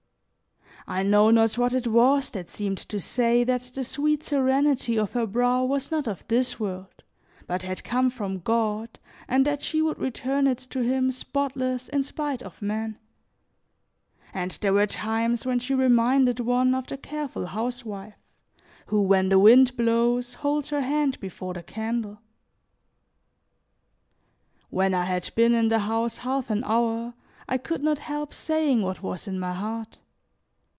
[0.87, 5.13] I know not what it was that seemed to say that the sweet serenity of
[5.13, 7.03] her brow was not of this world,
[7.45, 12.01] but had come from God, and that she would return it to him spotless in
[12.01, 12.97] spite of man;
[14.33, 18.17] and there were times when she reminded one of the careful housewife,
[18.87, 22.19] who, when the wind blows, holds her hand before the candle.
[24.71, 27.13] When I had been in the house half an hour,
[27.47, 29.99] I could not help saying what was in my heart.